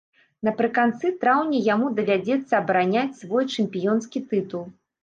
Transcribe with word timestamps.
Напрыканцы 0.47 1.11
траўня 1.25 1.59
яму 1.67 1.91
давядзецца 2.01 2.53
абараняць 2.63 3.09
свой 3.21 3.43
чэмпіёнскі 3.55 4.29
тытул. 4.35 4.71